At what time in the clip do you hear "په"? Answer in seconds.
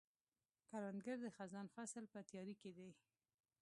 2.13-2.19